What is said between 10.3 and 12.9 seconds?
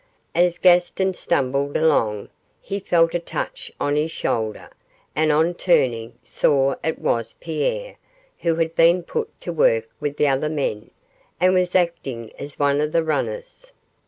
men, and was acting as one